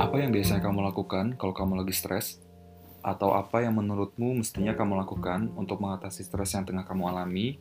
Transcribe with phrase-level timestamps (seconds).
[0.00, 2.40] Apa yang biasanya kamu lakukan kalau kamu lagi stres?
[3.04, 7.60] Atau apa yang menurutmu mestinya kamu lakukan untuk mengatasi stres yang tengah kamu alami?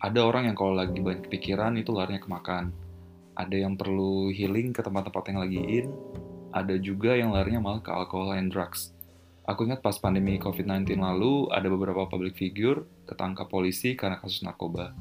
[0.00, 2.72] Ada orang yang kalau lagi banyak pikiran itu larinya ke makan.
[3.36, 5.86] Ada yang perlu healing ke tempat-tempat yang lagi in.
[6.48, 8.96] Ada juga yang larinya malah ke alkohol and drugs.
[9.44, 14.96] Aku ingat pas pandemi COVID-19 lalu, ada beberapa public figure ketangkap polisi karena kasus narkoba.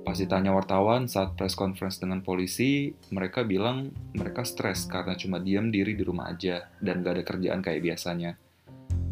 [0.00, 5.68] Pas ditanya wartawan saat press conference dengan polisi, mereka bilang mereka stres karena cuma diam
[5.68, 8.40] diri di rumah aja dan gak ada kerjaan kayak biasanya.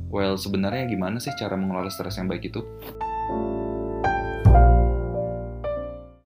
[0.09, 2.65] Well, sebenarnya gimana sih cara mengelola stres yang baik itu?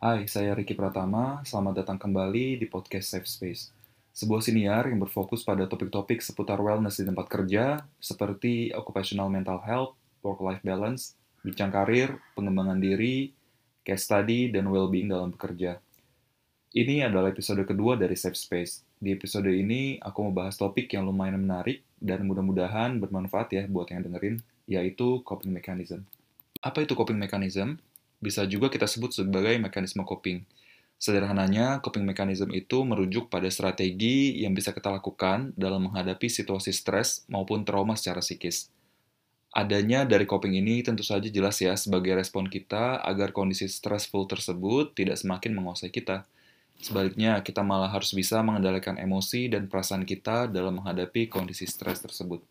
[0.02, 1.46] Hai, saya Ricky Pratama.
[1.46, 3.70] Selamat datang kembali di podcast Safe Space.
[4.18, 9.94] Sebuah siniar yang berfokus pada topik-topik seputar wellness di tempat kerja, seperti occupational mental health,
[10.26, 11.14] work-life balance,
[11.46, 13.37] bincang karir, pengembangan diri,
[13.88, 15.80] case study, dan well-being dalam bekerja.
[16.76, 18.84] Ini adalah episode kedua dari Safe Space.
[19.00, 23.88] Di episode ini, aku mau bahas topik yang lumayan menarik dan mudah-mudahan bermanfaat ya buat
[23.88, 26.04] yang dengerin, yaitu coping mechanism.
[26.60, 27.80] Apa itu coping mechanism?
[28.20, 30.44] Bisa juga kita sebut sebagai mekanisme coping.
[30.98, 37.24] Sederhananya, coping mechanism itu merujuk pada strategi yang bisa kita lakukan dalam menghadapi situasi stres
[37.30, 38.74] maupun trauma secara psikis.
[39.56, 44.92] Adanya dari coping ini tentu saja jelas ya sebagai respon kita agar kondisi stressful tersebut
[44.92, 46.28] tidak semakin menguasai kita.
[46.78, 52.44] Sebaliknya, kita malah harus bisa mengendalikan emosi dan perasaan kita dalam menghadapi kondisi stres tersebut.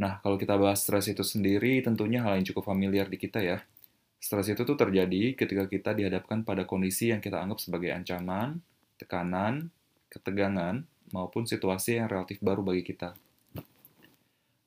[0.00, 3.60] Nah, kalau kita bahas stres itu sendiri, tentunya hal yang cukup familiar di kita ya.
[4.16, 8.64] Stres itu tuh terjadi ketika kita dihadapkan pada kondisi yang kita anggap sebagai ancaman,
[8.96, 9.68] tekanan,
[10.08, 13.12] ketegangan, maupun situasi yang relatif baru bagi kita.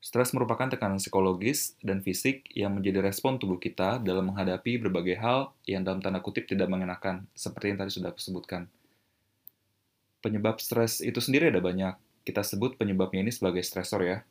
[0.06, 5.50] Stres merupakan tekanan psikologis dan fisik yang menjadi respon tubuh kita dalam menghadapi berbagai hal
[5.66, 8.70] yang dalam tanda kutip tidak mengenakan, seperti yang tadi sudah aku sebutkan.
[10.22, 11.98] Penyebab stres itu sendiri ada banyak.
[12.22, 14.22] Kita sebut penyebabnya ini sebagai stresor ya.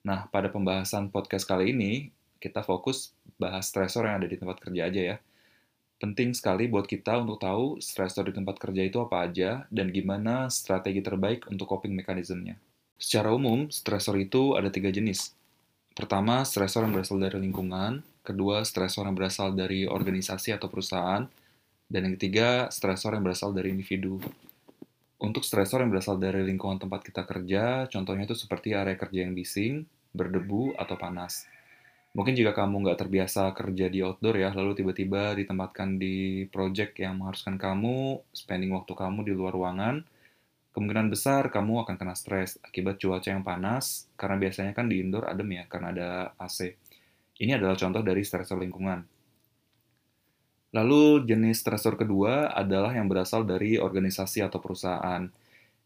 [0.00, 2.08] Nah, pada pembahasan podcast kali ini,
[2.40, 5.16] kita fokus bahas stresor yang ada di tempat kerja aja ya.
[6.00, 10.48] Penting sekali buat kita untuk tahu stresor di tempat kerja itu apa aja dan gimana
[10.48, 12.56] strategi terbaik untuk coping mekanismenya.
[12.98, 15.30] Secara umum, stresor itu ada tiga jenis.
[15.94, 18.02] Pertama, stresor yang berasal dari lingkungan.
[18.26, 21.22] Kedua, stresor yang berasal dari organisasi atau perusahaan.
[21.86, 24.18] Dan yang ketiga, stresor yang berasal dari individu.
[25.18, 29.34] Untuk stresor yang berasal dari lingkungan tempat kita kerja, contohnya itu seperti area kerja yang
[29.34, 31.46] bising, berdebu, atau panas.
[32.18, 37.18] Mungkin jika kamu nggak terbiasa kerja di outdoor ya, lalu tiba-tiba ditempatkan di project yang
[37.18, 40.02] mengharuskan kamu spending waktu kamu di luar ruangan,
[40.78, 45.26] kemungkinan besar kamu akan kena stres akibat cuaca yang panas, karena biasanya kan di indoor
[45.26, 46.08] adem ya, karena ada
[46.38, 46.78] AC.
[47.42, 49.02] Ini adalah contoh dari stresor lingkungan.
[50.78, 55.26] Lalu jenis stresor kedua adalah yang berasal dari organisasi atau perusahaan.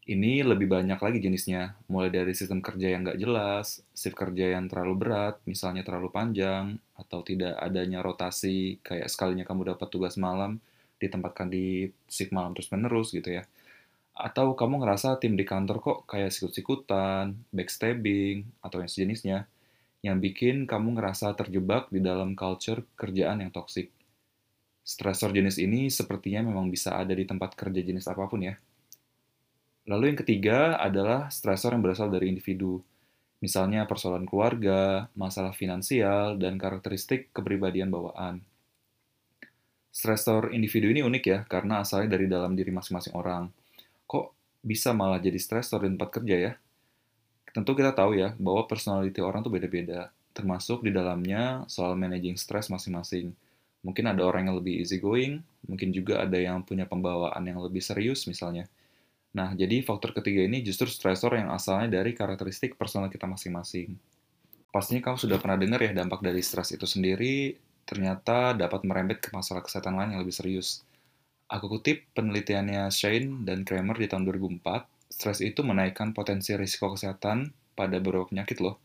[0.03, 4.69] Ini lebih banyak lagi jenisnya, mulai dari sistem kerja yang nggak jelas, shift kerja yang
[4.69, 10.59] terlalu berat, misalnya terlalu panjang, atau tidak adanya rotasi, kayak sekalinya kamu dapat tugas malam,
[10.99, 13.47] ditempatkan di shift malam terus-menerus gitu ya.
[14.13, 19.49] Atau kamu ngerasa tim di kantor kok kayak sikut-sikutan, backstabbing, atau yang sejenisnya,
[20.05, 23.89] yang bikin kamu ngerasa terjebak di dalam culture kerjaan yang toksik.
[24.83, 28.59] Stresor jenis ini sepertinya memang bisa ada di tempat kerja jenis apa pun ya.
[29.87, 32.83] Lalu yang ketiga adalah stresor yang berasal dari individu.
[33.39, 38.43] Misalnya persoalan keluarga, masalah finansial, dan karakteristik kepribadian bawaan.
[39.91, 43.51] Stresor individu ini unik ya, karena asalnya dari dalam diri masing-masing orang.
[44.63, 46.53] Bisa malah jadi stresor di tempat kerja ya?
[47.53, 52.71] Tentu kita tahu ya, bahwa personality orang tuh beda-beda, termasuk di dalamnya soal managing stres
[52.71, 53.35] masing-masing.
[53.83, 58.25] Mungkin ada orang yang lebih easygoing, mungkin juga ada yang punya pembawaan yang lebih serius
[58.25, 58.65] misalnya.
[59.35, 63.99] Nah, jadi faktor ketiga ini justru stresor yang asalnya dari karakteristik personal kita masing-masing.
[64.73, 67.53] Pastinya kamu sudah pernah dengar ya dampak dari stres itu sendiri
[67.83, 70.81] ternyata dapat merembet ke masalah kesehatan lain yang lebih serius.
[71.53, 77.53] Aku kutip penelitiannya Shane dan Kramer di tahun 2004, stres itu menaikkan potensi risiko kesehatan
[77.77, 78.81] pada beberapa penyakit loh.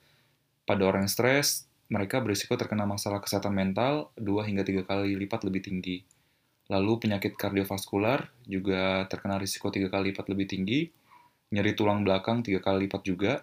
[0.68, 5.48] Pada orang yang stres, mereka berisiko terkena masalah kesehatan mental 2 hingga 3 kali lipat
[5.48, 6.04] lebih tinggi
[6.68, 10.80] Lalu penyakit kardiovaskular juga terkena risiko tiga kali lipat lebih tinggi,
[11.56, 13.40] nyeri tulang belakang tiga kali lipat juga,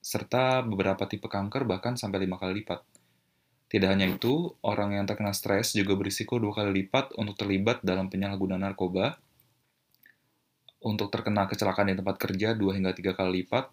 [0.00, 2.80] serta beberapa tipe kanker bahkan sampai lima kali lipat.
[3.72, 8.12] Tidak hanya itu, orang yang terkena stres juga berisiko dua kali lipat untuk terlibat dalam
[8.12, 9.16] penyalahgunaan narkoba,
[10.84, 13.72] untuk terkena kecelakaan di tempat kerja dua hingga tiga kali lipat,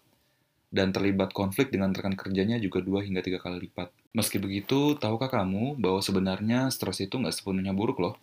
[0.72, 3.92] dan terlibat konflik dengan rekan kerjanya juga dua hingga tiga kali lipat.
[4.16, 8.16] Meski begitu, tahukah kamu bahwa sebenarnya stres itu nggak sepenuhnya buruk loh?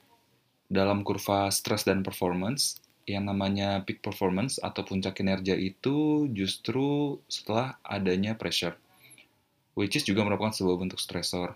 [0.68, 7.80] dalam kurva stress dan performance, yang namanya peak performance atau puncak kinerja itu justru setelah
[7.88, 8.76] adanya pressure,
[9.78, 11.54] which is juga merupakan sebuah bentuk stressor.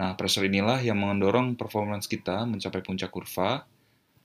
[0.00, 3.68] Nah, pressure inilah yang mendorong performance kita mencapai puncak kurva.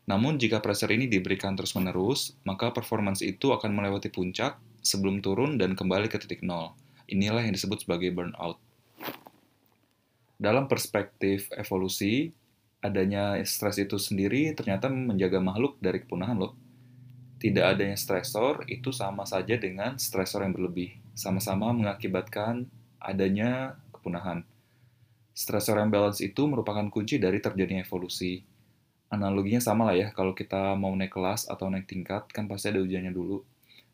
[0.07, 5.75] Namun, jika pressure ini diberikan terus-menerus, maka performance itu akan melewati puncak sebelum turun dan
[5.75, 6.71] kembali ke titik nol.
[7.11, 8.55] Inilah yang disebut sebagai burnout.
[10.39, 12.31] Dalam perspektif evolusi,
[12.83, 16.55] adanya stres itu sendiri ternyata menjaga makhluk dari kepunahan loh.
[17.39, 20.95] Tidak adanya stresor itu sama saja dengan stresor yang berlebih.
[21.11, 22.67] Sama-sama mengakibatkan
[23.03, 24.47] adanya kepunahan.
[25.35, 28.39] Stresor yang balance itu merupakan kunci dari terjadinya evolusi.
[29.11, 32.81] Analoginya sama lah ya, kalau kita mau naik kelas atau naik tingkat, kan pasti ada
[32.81, 33.43] ujiannya dulu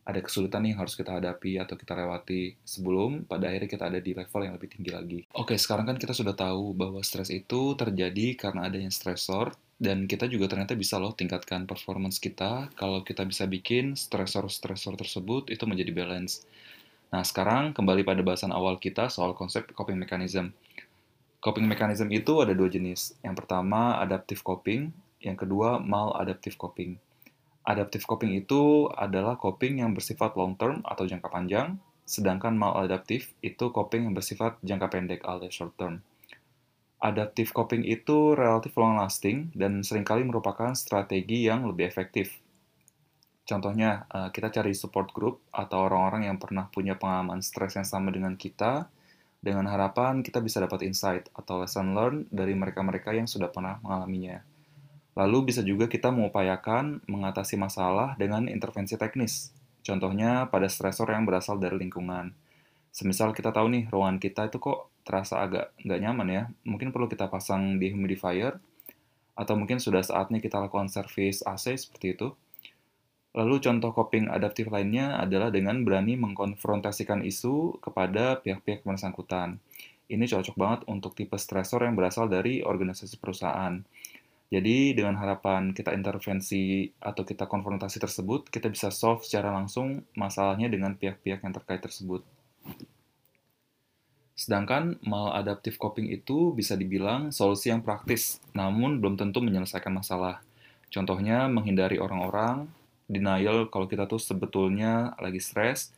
[0.10, 4.18] ada kesulitan yang harus kita hadapi atau kita lewati sebelum pada akhirnya kita ada di
[4.18, 5.20] level yang lebih tinggi lagi.
[5.38, 10.26] Oke, sekarang kan kita sudah tahu bahwa stres itu terjadi karena adanya stresor dan kita
[10.26, 15.94] juga ternyata bisa loh tingkatkan performance kita kalau kita bisa bikin stresor-stresor tersebut itu menjadi
[15.94, 16.50] balance.
[17.10, 20.54] Nah, sekarang kembali pada bahasan awal kita soal konsep coping mechanism.
[21.42, 23.18] Coping mechanism itu ada dua jenis.
[23.26, 24.94] Yang pertama, adaptive coping.
[25.18, 27.02] Yang kedua, maladaptive coping.
[27.66, 33.66] Adaptive coping itu adalah coping yang bersifat long term atau jangka panjang, sedangkan maladaptive itu
[33.70, 36.02] coping yang bersifat jangka pendek alias short term.
[37.00, 42.36] Adaptive coping itu relatif long lasting dan sering kali merupakan strategi yang lebih efektif.
[43.50, 48.14] Contohnya, eh, kita cari support group atau orang-orang yang pernah punya pengalaman stres yang sama
[48.14, 48.86] dengan kita,
[49.42, 54.46] dengan harapan kita bisa dapat insight atau lesson learned dari mereka-mereka yang sudah pernah mengalaminya.
[55.18, 59.50] Lalu bisa juga kita mengupayakan mengatasi masalah dengan intervensi teknis.
[59.82, 62.30] Contohnya pada stresor yang berasal dari lingkungan.
[62.94, 67.10] Semisal kita tahu nih ruangan kita itu kok terasa agak nggak nyaman ya, mungkin perlu
[67.10, 68.62] kita pasang dehumidifier,
[69.34, 72.36] atau mungkin sudah saatnya kita lakukan servis AC seperti itu.
[73.38, 79.62] Lalu contoh coping adaptif lainnya adalah dengan berani mengkonfrontasikan isu kepada pihak-pihak bersangkutan.
[80.10, 83.86] Ini cocok banget untuk tipe stresor yang berasal dari organisasi perusahaan
[84.50, 90.74] jadi dengan harapan kita intervensi atau kita konfrontasi tersebut, kita bisa solve secara langsung masalahnya
[90.74, 92.26] dengan pihak-pihak yang terkait tersebut.
[94.34, 100.42] Sedangkan maladaptive coping itu bisa dibilang solusi yang praktis, namun belum tentu menyelesaikan masalah.
[100.90, 102.66] Contohnya menghindari orang-orang,
[103.10, 105.92] denial kalau kita tuh sebetulnya lagi stres,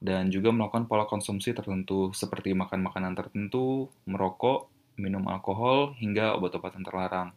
[0.00, 4.68] dan juga melakukan pola konsumsi tertentu seperti makan makanan tertentu, merokok,
[5.00, 7.32] minum alkohol, hingga obat-obatan terlarang.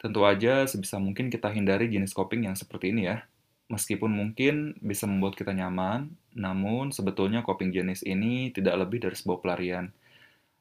[0.00, 3.20] Tentu aja sebisa mungkin kita hindari jenis coping yang seperti ini ya.
[3.68, 9.38] Meskipun mungkin bisa membuat kita nyaman, namun sebetulnya coping jenis ini tidak lebih dari sebuah
[9.44, 9.92] pelarian.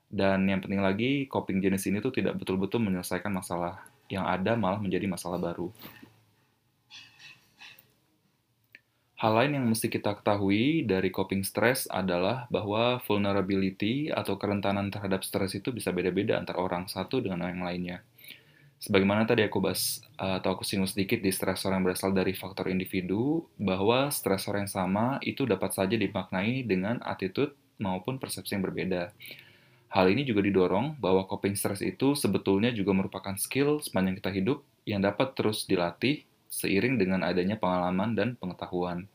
[0.10, 3.82] Dan yang penting lagi, coping jenis ini tuh tidak betul-betul menyelesaikan masalah.
[4.10, 5.70] Yang ada malah menjadi masalah baru.
[9.20, 15.28] Hal lain yang mesti kita ketahui dari coping stress adalah bahwa vulnerability atau kerentanan terhadap
[15.28, 18.00] stres itu bisa beda-beda antara orang satu dengan yang lainnya.
[18.80, 22.72] Sebagaimana tadi aku bahas uh, atau aku singgung sedikit di stresor yang berasal dari faktor
[22.72, 29.12] individu, bahwa stresor yang sama itu dapat saja dimaknai dengan attitude maupun persepsi yang berbeda.
[29.92, 34.64] Hal ini juga didorong bahwa coping stress itu sebetulnya juga merupakan skill sepanjang kita hidup
[34.88, 39.06] yang dapat terus dilatih seiring dengan adanya pengalaman dan pengetahuan.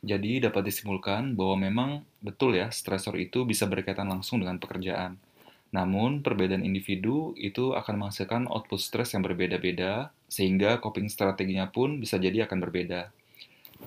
[0.00, 1.90] Jadi dapat disimpulkan bahwa memang
[2.24, 5.20] betul ya stresor itu bisa berkaitan langsung dengan pekerjaan.
[5.70, 12.18] Namun, perbedaan individu itu akan menghasilkan output stres yang berbeda-beda, sehingga coping strateginya pun bisa
[12.18, 13.14] jadi akan berbeda.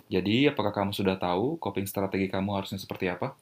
[0.07, 3.35] Jadi, apakah kamu sudah tahu coping strategi kamu harusnya seperti apa?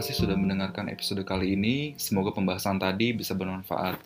[0.00, 1.92] Kasih sudah mendengarkan episode kali ini.
[2.00, 4.00] Semoga pembahasan tadi bisa bermanfaat.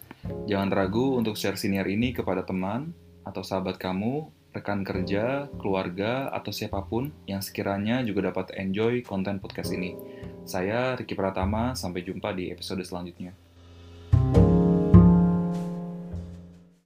[0.50, 2.90] Jangan ragu untuk share siniar ini kepada teman
[3.22, 9.38] atau sahabat kamu, rekan kerja, keluarga, atau siapa pun yang sekiranya juga dapat enjoy konten
[9.38, 9.94] podcast ini.
[10.42, 13.43] Saya Ricky Pratama, sampai jumpa di episode selanjutnya.